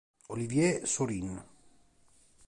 Olivier 0.29 0.81
Sorin 0.89 1.37